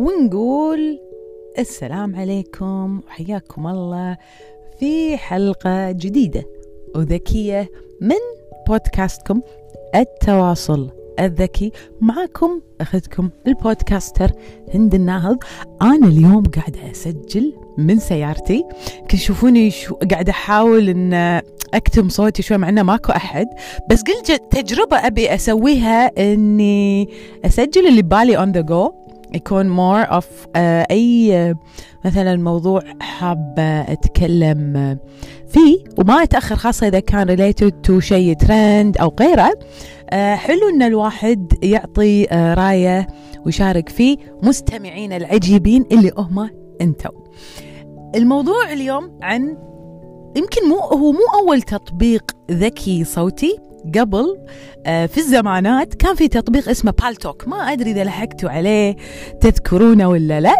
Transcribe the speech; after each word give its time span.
ونقول 0.00 0.98
السلام 1.58 2.16
عليكم 2.16 3.00
وحياكم 3.06 3.66
الله 3.66 4.16
في 4.78 5.16
حلقة 5.16 5.90
جديدة 5.90 6.44
وذكية 6.96 7.70
من 8.00 8.16
بودكاستكم 8.68 9.40
التواصل 9.94 10.90
الذكي. 11.20 11.72
معكم 12.00 12.60
أختكم 12.80 13.30
البودكاستر 13.46 14.30
هند 14.74 14.94
الناهض. 14.94 15.38
أنا 15.82 16.06
اليوم 16.06 16.42
قاعدة 16.42 16.90
أسجل 16.90 17.52
من 17.78 17.98
سيارتي. 17.98 18.64
كنشوفوني 19.10 19.70
شو 19.70 19.94
قاعدة 19.94 20.30
أحاول 20.30 20.88
أن 20.88 21.42
أكتم 21.74 22.08
صوتي 22.08 22.42
شوي 22.42 22.56
مع 22.56 22.68
أنه 22.68 22.82
ماكو 22.82 23.12
أحد. 23.12 23.46
بس 23.90 24.02
قلت 24.02 24.42
تجربة 24.50 24.96
أبي 24.96 25.34
أسويها 25.34 26.32
أني 26.32 27.08
أسجل 27.44 27.86
اللي 27.86 28.02
ببالي 28.02 28.46
on 28.46 28.50
the 28.56 28.62
go. 28.70 29.00
يكون 29.34 29.76
more 29.76 30.06
of 30.08 30.24
uh, 30.24 30.56
أي 30.90 31.52
uh, 31.52 31.56
مثلا 32.04 32.36
موضوع 32.36 32.82
حابة 33.00 33.80
أتكلم 33.80 34.98
فيه 35.48 35.78
وما 35.98 36.22
أتأخر 36.22 36.56
خاصة 36.56 36.88
إذا 36.88 37.00
كان 37.00 37.36
related 37.36 37.72
to 37.88 37.98
شيء 37.98 38.34
ترند 38.34 38.98
أو 38.98 39.14
غيره. 39.20 39.58
حلو 40.34 40.68
أن 40.74 40.82
الواحد 40.82 41.52
يعطي 41.62 42.24
رأية 42.34 43.06
ويشارك 43.46 43.88
فيه 43.88 44.16
مستمعين 44.42 45.12
العجيبين 45.12 45.86
اللي 45.92 46.12
هم 46.16 46.50
أنتم 46.80 47.10
الموضوع 48.14 48.72
اليوم 48.72 49.18
عن 49.22 49.56
يمكن 50.36 50.68
مو 50.68 50.76
هو 50.78 51.12
مو 51.12 51.20
أول 51.40 51.62
تطبيق 51.62 52.32
ذكي 52.50 53.04
صوتي 53.04 53.58
قبل 53.98 54.38
في 54.84 55.18
الزمانات 55.18 55.94
كان 55.94 56.14
في 56.14 56.28
تطبيق 56.28 56.68
اسمه 56.68 56.94
Paltalk 57.02 57.48
ما 57.48 57.56
أدري 57.56 57.90
إذا 57.90 58.04
لحقتوا 58.04 58.50
عليه 58.50 58.96
تذكرونه 59.40 60.08
ولا 60.08 60.40
لا. 60.40 60.54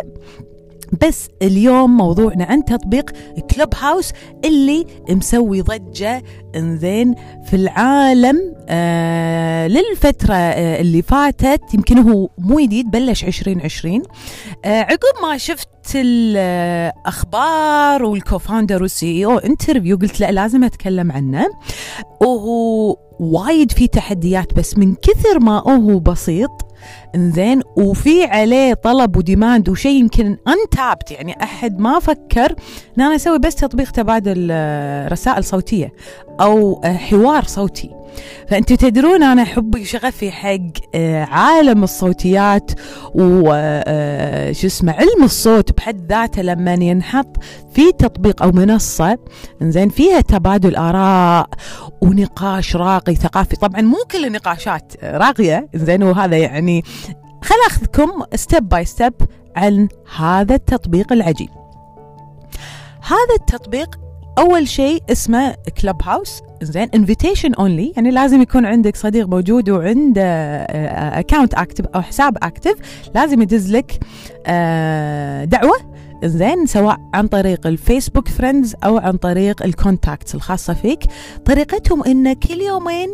بس 1.03 1.29
اليوم 1.43 1.97
موضوعنا 1.97 2.45
عن 2.45 2.65
تطبيق 2.65 3.11
Clubhouse 3.55 4.13
اللي 4.45 4.87
مسوي 5.11 5.61
ضجة 5.63 6.23
إنزين 6.57 7.15
في 7.47 7.57
العالم 7.57 8.55
آه 8.69 9.67
للفترة 9.69 10.35
آه 10.35 10.81
اللي 10.81 11.03
فاتت 11.03 11.75
يمكن 11.75 11.99
هو 11.99 12.29
مو 12.39 12.61
جديد 12.61 12.91
بلش 12.91 13.25
2020 13.25 14.03
آه 14.65 14.81
عقب 14.81 15.23
ما 15.23 15.37
شفت 15.39 15.69
الأخبار 15.95 18.05
وال 18.05 18.19
cofounder 18.19 18.83
وال 18.83 18.99
CEO 18.99 19.25
interview 19.25 19.97
قلت 19.97 20.21
لا 20.21 20.31
لازم 20.31 20.65
أتكلم 20.65 21.13
عنه. 21.13 21.47
وهو 22.21 22.97
وايد 23.21 23.73
في 23.73 23.87
تحديات 23.87 24.55
بس 24.55 24.79
من 24.79 24.95
كثر 24.95 25.39
ما 25.41 25.59
هو 25.59 25.99
بسيط 25.99 26.51
إنزين 27.15 27.63
وفي 27.77 28.25
عليه 28.25 28.75
طلب 28.75 29.17
وديماند 29.17 29.69
وشيء 29.69 30.01
يمكن 30.01 30.37
انتابت 30.49 31.11
يعني 31.11 31.43
أحد 31.43 31.79
ما 31.79 31.99
فكر 31.99 32.55
إن 32.99 33.03
أنا 33.03 33.15
أسوي 33.15 33.39
بس 33.39 33.55
تطبيق 33.55 33.91
تبادل 33.91 34.51
رسائل 35.13 35.45
صوتية 35.45 35.93
أو 36.41 36.81
حوار 36.85 37.45
صوتي. 37.45 38.00
فأنتوا 38.49 38.77
تدرون 38.77 39.23
أنا 39.23 39.45
حبي 39.45 39.81
وشغفي 39.81 40.31
حق 40.31 40.97
عالم 41.35 41.85
الصوتيات 41.85 42.71
وش 43.15 44.65
اسمه 44.65 44.93
علم 44.93 45.25
الصوت 45.25 45.77
بحد 45.77 46.13
ذاته 46.13 46.43
لما 46.43 46.73
ينحط 46.75 47.37
في 47.75 47.93
تطبيق 47.93 48.43
أو 48.43 48.51
منصة 48.53 49.19
إنزين 49.63 49.89
فيها 49.89 50.21
تبادل 50.21 50.77
آراء 50.77 51.49
ونقاش 52.01 52.77
راقي 52.77 53.15
ثقافي. 53.15 53.57
طبعا 53.57 53.81
مو 53.81 53.97
كل 54.11 54.25
النقاشات 54.25 54.93
راقية 55.05 55.69
إنزين 55.75 56.03
وهذا 56.03 56.37
يعني 56.37 56.83
خل 57.43 57.57
أخذكم 57.67 58.11
step 58.35 58.69
by 58.69 58.85
step 58.85 59.15
عن 59.57 59.89
هذا 60.17 60.55
التطبيق 60.55 61.13
العجيب. 61.13 61.49
هذا 63.03 63.35
التطبيق 63.41 64.01
أول 64.39 64.69
شيء 64.69 65.03
اسمه 65.13 65.55
Clubhouse 65.83 66.43
زين 66.63 66.89
invitation 66.95 67.55
only 67.55 67.93
يعني 67.97 68.11
لازم 68.11 68.43
يكون 68.43 68.67
عندك 68.67 68.97
صديق 68.97 69.27
موجود 69.29 69.71
وعنده 69.71 70.23
account 71.21 71.55
active 71.55 71.87
أو 71.87 72.03
حساب 72.03 72.37
active 72.43 72.77
لازم 73.15 73.43
يدز 73.43 73.73
لك 73.73 74.01
دعوة. 75.47 75.91
زين 76.25 76.67
سواء 76.67 76.97
عن 77.15 77.27
طريق 77.29 77.67
ال 77.67 77.74
Facebook 77.74 78.29
friends 78.29 78.77
أو 78.85 78.99
عن 78.99 79.17
طريق 79.17 79.63
ال 79.63 79.71
contacts 79.71 80.35
الخاصة 80.35 80.75
فيك. 80.75 81.05
طريقتهم 81.45 82.05
انه 82.05 82.33
كل 82.33 82.61
يومين 82.61 83.09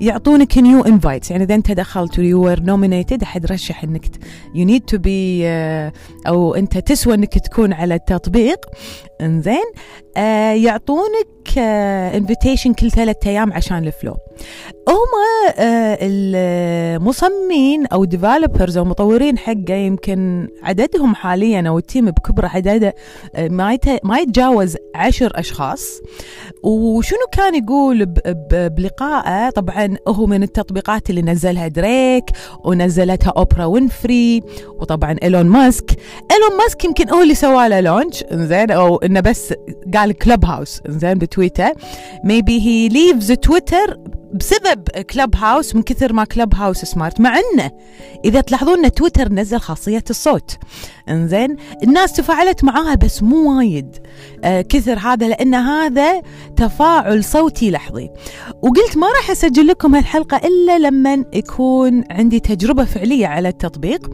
يعطونك 0.00 0.58
new 0.58 0.80
invites 0.82 1.30
يعني 1.30 1.44
إذا 1.44 1.54
أنت 1.54 1.72
دخلت 1.72 2.18
و 2.18 2.44
you 2.44 2.51
were 2.51 2.60
nominated 2.60 3.22
أحد 3.22 3.46
رشح 3.46 3.84
إنك 3.84 4.06
you 4.54 4.64
need 4.64 4.82
to 4.82 4.98
be 4.98 5.48
أو 6.26 6.54
أنت 6.54 6.78
تسوى 6.78 7.14
إنك 7.14 7.38
تكون 7.38 7.72
على 7.72 7.94
التطبيق. 7.94 8.58
إنزين 9.20 9.64
آه 10.16 10.52
يعطونك 10.52 11.28
invitation 11.58 12.70
آه 12.70 12.74
كل 12.74 12.90
ثلاثة 12.90 13.30
أيام 13.30 13.52
عشان 13.52 13.86
ال 13.86 13.91
flow. 13.91 14.16
هم 14.88 15.08
آه 15.58 15.98
المصممين 16.00 17.86
أو 17.86 18.04
developers 18.04 18.76
أو 18.76 18.84
مطورين 18.84 19.38
حقه 19.38 19.74
يمكن 19.74 20.48
عددهم 20.62 21.14
حاليا 21.14 21.68
أو 21.68 21.78
ال 21.78 21.84
team 21.84 22.10
بكبره 22.10 22.48
عدده 22.48 22.94
ما 23.38 23.78
ما 24.04 24.18
يتجاوز 24.18 24.76
عشر 24.94 25.32
أشخاص. 25.34 26.00
وشنو 26.62 27.26
كان 27.32 27.54
يقول 27.54 28.06
بلقائه؟ 28.50 29.50
طبعا 29.50 29.96
هو 30.08 30.26
من 30.26 30.42
التطبيقات 30.42 31.10
اللي 31.10 31.22
نزلها 31.22 31.68
دريك 31.68 32.24
ونزلتها 32.64 33.32
أوبرا 33.36 33.64
وينفري 33.64 34.42
وطبعا 34.80 35.16
إيلون 35.22 35.46
ماسك. 35.46 35.90
إيلون 36.30 36.58
ماسك 36.58 36.84
يمكن 36.84 37.10
هو 37.10 37.22
اللي 37.22 37.34
سوى 37.34 37.68
له 37.68 37.80
launch 37.80 38.24
زين 38.32 38.70
أو 38.70 38.96
إنه 38.96 39.20
بس 39.20 39.54
قال 39.94 40.12
Clubhouse 40.12 40.82
زين 40.88 41.14
بتويتر 41.14 41.47
maybe 42.24 42.60
he 42.60 42.88
leaves 42.88 43.32
Twitter 43.32 43.98
بسبب 44.34 44.88
Clubhouse 44.88 45.74
من 45.74 45.82
كثر 45.82 46.12
ما 46.12 46.24
Clubhouse 46.24 46.84
smart 46.84 47.20
مع 47.20 47.38
إنه 47.38 47.70
إذا 48.24 48.40
تلاحظون 48.40 48.84
إن 48.84 48.92
تويتر 48.92 49.32
نزل 49.32 49.58
خاصية 49.58 50.04
الصوت. 50.10 50.58
إنزين 51.08 51.56
الناس 51.82 52.12
تفاعلت 52.12 52.64
معاها 52.64 52.94
بس 52.94 53.22
مو 53.22 53.58
وايد. 53.58 53.96
آه 54.44 54.60
كثر 54.60 54.98
هذا 54.98 55.28
لأن 55.28 55.54
هذا 55.54 56.22
تفاعل 56.56 57.24
صوتي 57.24 57.70
لحظي. 57.70 58.10
وقلت 58.62 58.96
ما 58.96 59.06
راح 59.06 59.30
أسجل 59.30 59.66
لكم 59.66 59.94
هالحلقة 59.94 60.36
إلا 60.36 60.78
لما 60.78 61.24
يكون 61.32 62.04
عندي 62.10 62.40
تجربة 62.40 62.84
فعلية 62.84 63.26
على 63.26 63.48
التطبيق. 63.48 64.10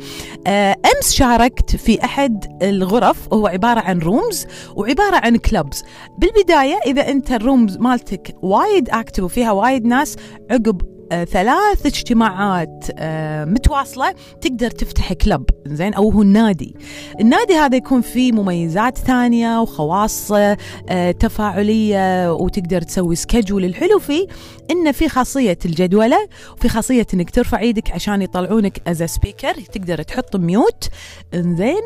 آه 0.47 0.77
أمس 0.97 1.13
شاركت 1.13 1.77
في 1.77 2.05
أحد 2.05 2.59
الغرف 2.63 3.33
وهو 3.33 3.47
عبارة 3.47 3.81
عن 3.81 3.99
rooms 3.99 4.47
وعبارة 4.77 5.17
عن 5.17 5.37
clubs 5.37 5.85
بالبداية 6.19 6.79
إذا 6.87 7.09
أنت 7.09 7.33
ال 7.33 7.40
rooms 7.40 7.77
مالتك 7.77 8.37
وايد 8.43 8.91
active 8.91 9.23
وفيها 9.23 9.53
وايد 9.53 9.85
ناس 9.85 10.04
عقب 10.51 10.95
آه 11.13 11.25
ثلاث 11.25 11.87
اجتماعات 11.87 12.87
آه 12.99 13.45
متواصلة 13.45 14.15
تقدر 14.41 14.71
تفتح 14.71 15.13
club. 15.13 15.45
زين؟ 15.67 15.95
أو 15.95 16.11
هو 16.11 16.23
النادي. 16.23 16.75
النادي 17.21 17.55
هذا 17.55 17.77
يكون 17.77 18.01
فيه 18.01 18.33
مميزات 18.33 18.99
ثانية 18.99 19.61
وخواص 19.61 20.33
آه 20.33 21.11
تفاعلية 21.11 22.33
وتقدر 22.33 22.83
تسوي 22.83 23.17
schedule 23.17 23.65
الحلو 23.65 23.99
فيه 23.99 24.27
إنه 24.71 24.93
في 24.93 25.09
خاصية 25.09 25.59
الجدولة 25.65 26.29
وفي 26.57 26.69
خاصية 26.69 27.07
إنك 27.15 27.31
ترفع 27.31 27.59
إيدك 27.59 27.91
عشان 27.91 28.23
يطلعونك 28.23 28.83
as 28.89 29.03
speaker 29.03 29.55
تقدر 29.55 30.03
تحط 30.03 30.37
mute 30.37 30.89
زين 31.35 31.83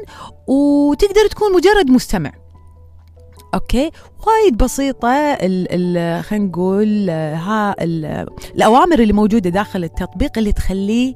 وتقدر 0.46 1.26
تكون 1.30 1.52
مجرد 1.52 1.90
مستمع. 1.90 2.32
Okay. 3.54 3.90
وايد 4.26 4.56
بسيطة 4.56 5.08
ال 5.08 5.66
ال 5.70 6.24
خلينا 6.24 6.44
نقول 6.46 7.10
ها 7.10 7.74
ال 7.80 8.26
الأوامر 8.54 8.98
اللي 8.98 9.12
موجودة 9.12 9.50
داخل 9.50 9.84
التطبيق 9.84 10.38
اللي 10.38 10.52
تخليه 10.52 11.14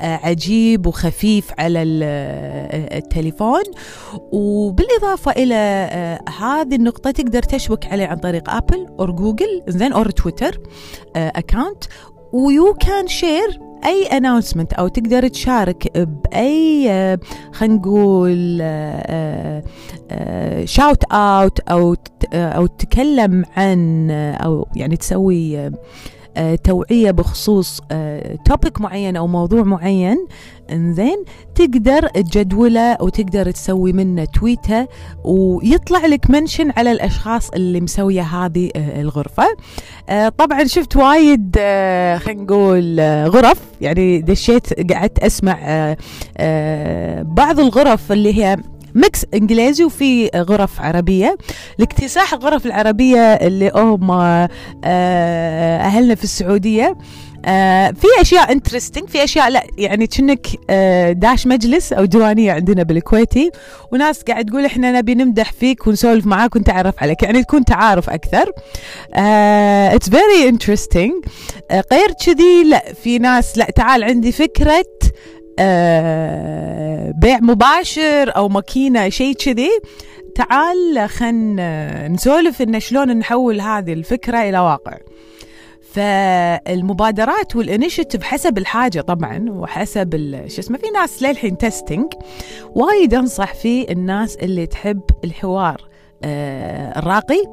عجيب 0.00 0.86
وخفيف 0.86 1.52
على 1.58 1.82
التليفون. 1.82 3.62
وبالإضافة 4.32 5.32
إلى 5.32 5.54
هذه 6.40 6.74
النقطة 6.74 7.10
تقدر 7.10 7.42
تشبك 7.42 7.86
عليه 7.86 8.06
عن 8.06 8.16
طريق 8.16 8.50
Apple 8.50 8.86
أو 9.00 9.06
جوجل 9.06 9.62
زين 9.68 9.92
أو 9.92 10.02
Twitter 10.02 10.60
account 11.16 11.84
و 12.32 12.74
you 12.74 12.91
can 12.91 13.08
share 13.08 14.04
any 14.06 14.19
announcement 14.19 14.72
أو 14.72 14.88
تقدر 14.88 15.28
تشارك 15.28 15.98
بأي 15.98 17.18
خلينا 17.52 17.74
نقول 17.74 18.62
shout 20.68 21.04
out 21.12 21.60
أو 21.60 21.96
أو 22.34 22.66
تتكلم 22.66 23.44
عن 23.56 24.10
أو 24.10 24.68
يعني 24.76 24.96
تسوي 24.96 25.70
آه، 26.36 26.54
توعية 26.54 27.10
بخصوص 27.10 27.80
topic 28.44 28.80
معين 28.80 29.16
أو 29.16 29.26
موضوع 29.26 29.62
معين 29.62 30.26
إنزين 30.70 31.24
تقدر 31.54 32.08
تجدوله 32.08 32.92
أو 32.92 33.08
تقدر 33.08 33.50
تسوي 33.50 33.92
منه 33.92 34.24
تويته 34.24 34.86
ويطلع 35.24 36.06
لك 36.06 36.30
mention 36.30 36.70
على 36.76 36.92
الأشخاص 36.92 37.50
اللي 37.50 37.80
مسوية 37.80 38.22
هذه 38.22 38.70
الغرفة. 38.76 39.44
طبعا 40.38 40.64
شفت 40.64 40.96
وايد 40.96 41.56
خلينا 42.18 42.42
نقول 42.42 43.00
غرف. 43.28 43.60
يعني 43.80 44.20
دشيت 44.20 44.92
قعدت 44.92 45.18
أسمع 45.18 45.56
بعض 47.22 47.60
الغرف 47.60 48.12
اللي 48.12 48.44
هي 48.44 48.56
mix 48.94 49.26
إنجليزي 49.34 49.84
وفي 49.84 50.30
غرف 50.36 50.80
عربية. 50.80 51.36
لاكتساح 51.78 52.32
الغرف 52.32 52.66
العربية 52.66 53.18
اللي 53.20 53.72
هم 53.74 54.10
آه، 54.10 54.48
أهلنا 55.80 56.14
في 56.14 56.24
السعودية. 56.24 56.96
آه 57.44 57.90
في 57.90 58.06
أشياء 58.20 58.52
interesting 58.52 59.08
في 59.08 59.24
أشياء 59.24 59.50
لا 59.50 59.62
يعني 59.78 60.06
كأنك 60.06 60.46
آه 60.70 61.12
داش 61.12 61.46
مجلس 61.46 61.92
أو 61.92 62.04
ديوانيه 62.04 62.52
عندنا 62.52 62.82
بالكويتي. 62.82 63.50
وناس 63.92 64.22
قاعد 64.22 64.44
تقول 64.46 64.64
إحنا 64.64 64.92
نبي 64.92 65.14
نمدح 65.14 65.52
فيك 65.52 65.86
ونسولف 65.86 66.26
معاك 66.26 66.56
ونتعرف 66.56 66.94
عليك 67.02 67.22
يعني 67.22 67.42
تكون 67.44 67.64
تعارف 67.64 68.10
أكثر. 68.10 68.52
It's 69.14 70.08
very 70.10 70.48
interesting 70.48 71.12
غير 71.92 72.12
كذي 72.26 72.64
لا 72.64 72.84
في 73.02 73.18
ناس 73.18 73.58
لا 73.58 73.64
تعال 73.64 74.04
عندي 74.04 74.32
فكرة 74.32 74.84
بيع 77.20 77.38
مباشر 77.40 78.36
أو 78.36 78.48
ماكينة 78.48 79.08
شيء 79.08 79.34
كذي. 79.34 79.70
تعال 80.34 81.08
خلينا 81.08 82.08
نسولف 82.08 82.62
إن 82.62 82.80
شلون 82.80 83.18
نحول 83.18 83.60
هذه 83.60 83.92
الفكرة 83.92 84.38
إلى 84.38 84.58
واقع. 84.58 84.98
فالمبادرات 85.92 87.56
وال 87.56 87.67
initiative 87.67 88.22
حسب 88.22 88.58
الحاجة 88.58 89.00
طبعا 89.00 89.46
وحسب 89.50 90.40
شو 90.48 90.60
اسمه 90.60 90.78
في 90.78 90.90
ناس 90.90 91.22
للحين 91.22 91.58
testing 91.58 92.12
وايد 92.74 93.14
أنصح 93.14 93.54
فيه 93.54 93.88
الناس 93.90 94.36
اللي 94.36 94.66
تحب 94.66 95.00
الحوار 95.24 95.92
آه، 96.24 96.98
الراقي. 96.98 97.44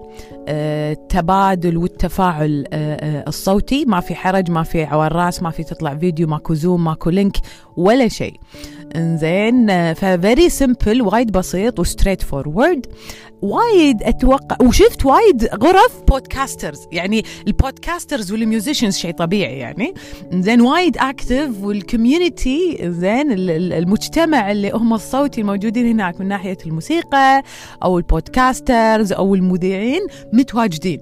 التبادل 0.49 1.75
آه، 1.75 1.79
والتفاعل 1.79 2.65
آه، 2.73 3.23
الصوتي. 3.27 3.85
ما 3.85 3.99
في 3.99 4.15
حرج 4.15 4.51
ما 4.51 4.63
في 4.63 4.83
عوار 4.83 5.13
راس 5.13 5.43
ما 5.43 5.49
في 5.49 5.63
تطلع 5.63 5.95
فيديو 5.95 6.27
ماكو 6.27 6.53
Zoom 6.53 6.83
ماكو 6.83 7.09
link 7.09 7.37
ولا 7.77 8.07
شيء. 8.07 8.39
إنزين 8.95 9.93
ف 9.93 10.05
very 10.05 10.49
simple 10.49 11.01
وايد 11.01 11.31
بسيط 11.31 11.79
و 11.79 12.21
straightforward 12.21 12.85
وايد 13.41 14.03
أتوقع 14.03 14.57
وشفت 14.61 15.05
وايد 15.05 15.45
غرف 15.45 16.01
podcasters 16.07 16.87
يعني 16.91 17.23
ال 17.47 17.55
podcasters 17.55 18.31
وال 18.31 18.43
musicians 18.43 18.97
شيء 18.97 19.11
طبيعي 19.11 19.57
يعني. 19.57 19.93
زين 20.33 20.61
وايد 20.61 20.97
active 20.97 21.63
وال 21.63 21.84
community 21.84 22.77
زين 22.81 23.31
المجتمع 23.31 24.51
اللي 24.51 24.71
هم 24.71 24.93
الصوتي 24.93 25.41
الموجودين 25.41 25.87
هناك 25.87 26.21
من 26.21 26.27
ناحية 26.27 26.57
الموسيقى 26.65 27.43
أو 27.83 27.97
ال 27.97 28.08
podcasters 28.08 29.13
أو 29.13 29.35
المذيعين 29.35 30.01
متواجدين 30.39 31.01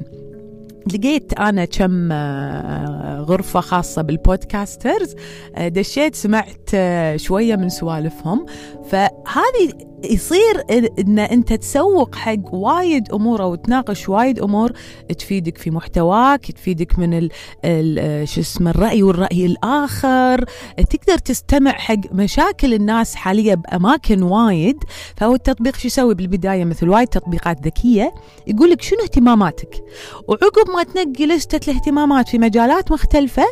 لقيت 0.93 1.33
أنا 1.33 1.65
كم 1.65 2.11
آه، 2.11 3.19
غرفة 3.19 3.59
خاصة 3.59 4.01
بال 4.01 4.20
podcasters 4.20 5.15
آه، 5.55 5.67
دشيت 5.67 6.15
سمعت 6.15 6.69
آه، 6.73 7.17
شوية 7.17 7.55
من 7.55 7.69
سوالفهم. 7.69 8.45
فهذه 8.89 9.86
يصير 10.03 10.63
ان 10.99 11.19
أنت 11.19 11.53
تسوق 11.53 12.15
حق 12.15 12.53
وايد 12.53 13.11
أمور 13.11 13.41
أو 13.41 13.55
تناقش 13.55 14.09
وايد 14.09 14.39
أمور 14.39 14.71
تفيدك 15.19 15.57
في 15.57 15.71
محتواك 15.71 16.51
تفيدك 16.51 16.99
من 16.99 17.29
ال 17.65 18.27
شو 18.29 18.41
اسمه 18.41 18.71
الرأي 18.71 19.03
والرأي 19.03 19.45
الآخر. 19.45 20.45
تقدر 20.89 21.17
تستمع 21.17 21.71
حق 21.71 22.13
مشاكل 22.13 22.73
الناس 22.73 23.15
حاليا 23.15 23.55
بأماكن 23.55 24.23
وايد. 24.23 24.77
فهو 25.15 25.35
التطبيق 25.35 25.75
شو 25.75 25.87
يسوي؟ 25.87 26.15
بالبداية 26.15 26.65
مثل 26.65 26.89
وايد 26.89 27.07
تطبيقات 27.07 27.65
ذكية 27.65 28.13
يقول 28.47 28.69
لك 28.69 28.81
شنو 28.81 28.99
اهتماماتك؟ 29.03 29.83
وعقب 30.27 30.69
ما 30.75 30.83
تنقي 30.83 31.25
لستة 31.25 31.71
الاهتمامات 31.71 32.29
في 32.29 32.37
مجالات 32.37 32.91
مختلفة 32.91 33.45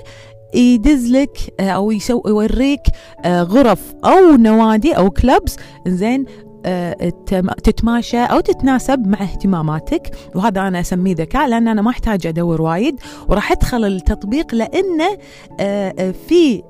يدز 0.55 1.11
لك 1.11 1.37
آه، 1.59 1.69
أو 1.69 1.91
يوريك 2.27 2.81
آه، 3.25 3.43
غرف 3.43 3.93
أو 4.05 4.35
نوادي 4.35 4.97
أو 4.97 5.09
كلبز 5.09 5.55
زين 5.87 6.25
آه، 6.67 7.13
تتماشى 7.63 8.17
أو 8.17 8.39
تتناسب 8.39 9.07
مع 9.07 9.21
اهتماماتك. 9.21 10.15
وهذا 10.35 10.67
أنا 10.67 10.79
أسميه 10.79 11.15
ذكاء 11.15 11.47
لأن 11.47 11.67
أنا 11.67 11.81
ما 11.81 11.89
أحتاج 11.89 12.27
أدور 12.27 12.61
وايد. 12.61 12.99
وراح 13.27 13.51
أدخل 13.51 13.85
التطبيق 13.85 14.55
لأنه 14.55 15.17
في 16.27 16.63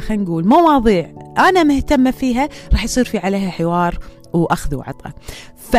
خلينا 0.00 0.22
نقول 0.22 0.48
مواضيع 0.48 1.10
أنا 1.38 1.62
مهتمة 1.62 2.10
فيها 2.10 2.48
راح 2.72 2.84
يصير 2.84 3.04
في 3.04 3.18
عليها 3.18 3.50
حوار 3.50 3.98
وأخذ 4.32 4.74
وعطاء. 4.74 5.12
ف 5.56 5.76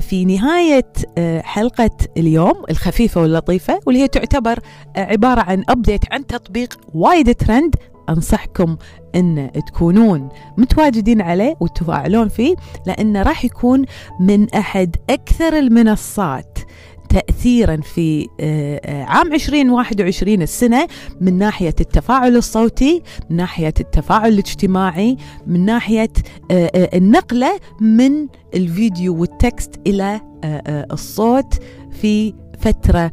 في 0.00 0.24
نهاية 0.24 0.92
آه، 1.18 1.40
حلقة 1.40 1.90
اليوم 2.16 2.64
الخفيفة 2.70 3.20
واللطيفة 3.20 3.80
واللي 3.86 4.02
هي 4.02 4.08
تعتبر 4.08 4.58
آه، 4.96 5.04
عبارة 5.04 5.40
عن 5.40 5.64
أبديت 5.68 6.12
عن 6.12 6.26
تطبيق 6.26 6.78
وايد 6.94 7.34
ترند. 7.34 7.76
أنصحكم 8.08 8.76
أن 9.14 9.50
تكونون 9.66 10.28
متواجدين 10.58 11.20
عليه 11.20 11.56
وتفاعلون 11.60 12.28
فيه 12.28 12.56
لأنه 12.86 13.22
راح 13.22 13.44
يكون 13.44 13.84
من 14.20 14.54
أحد 14.54 14.96
أكثر 15.10 15.58
المنصات 15.58 16.58
تأثيرا 17.08 17.76
في 17.76 18.28
آه، 18.40 18.80
آه، 18.84 19.04
عام 19.04 19.32
2021 19.32 20.42
السنة 20.42 20.86
من 21.20 21.38
ناحية 21.38 21.74
التفاعل 21.80 22.36
الصوتي 22.36 23.02
من 23.30 23.36
ناحية 23.36 23.74
التفاعل 23.80 24.32
الاجتماعي 24.32 25.16
من 25.46 25.64
ناحية 25.64 26.12
آه، 26.50 26.90
النقلة 26.96 27.58
من 27.80 28.26
الفيديو 28.54 29.20
والتكست 29.20 29.70
إلى 29.86 30.20
الصوت 30.92 31.54
في 32.00 32.34
فترة 32.58 33.12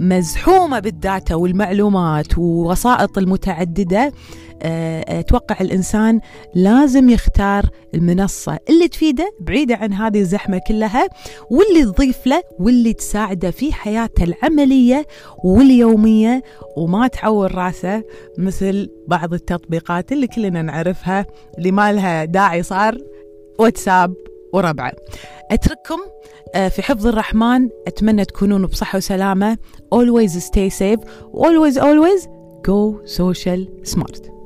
مزحومة 0.00 0.78
بالداتا 0.78 1.34
والمعلومات 1.34 2.38
ووسائط 2.38 3.18
المتعددة 3.18 4.12
آه، 4.62 5.20
أتوقع 5.20 5.56
الإنسان 5.60 6.20
لازم 6.54 7.10
يختار 7.10 7.64
المنصة 7.94 8.58
اللي 8.70 8.88
تفيده 8.88 9.32
بعيدة 9.40 9.76
عن 9.76 9.92
هذه 9.92 10.20
الزحمة 10.20 10.60
كلها 10.68 11.08
واللي 11.50 11.84
تضيف 11.92 12.26
له 12.26 12.42
واللي 12.58 12.92
تساعده 12.92 13.50
في 13.50 13.72
حياته 13.72 14.24
العملية 14.24 15.06
واليومية. 15.44 16.42
وما 16.76 17.06
تعور 17.06 17.54
راسه 17.54 18.02
مثل 18.38 18.88
بعض 19.08 19.34
التطبيقات 19.34 20.12
اللي 20.12 20.26
كلنا 20.26 20.62
نعرفها 20.62 21.26
اللي 21.58 21.72
ما 21.72 21.92
لها 21.92 22.24
داعي 22.24 22.62
صار 22.62 22.98
واتساب. 23.58 24.14
وربعه 24.52 24.92
أترككم 25.50 25.98
آه، 26.54 26.68
في 26.68 26.82
حفظ 26.82 27.06
الرحمن 27.06 27.68
أتمنى 27.86 28.24
تكونون 28.24 28.66
بصحة 28.66 28.96
وسلامة. 28.96 29.58
Always 29.94 30.30
stay 30.30 30.70
safe. 30.70 31.00
Always 31.34 31.76
always 31.76 32.28
go 32.68 33.00
social 33.04 33.60
smart. 33.84 34.39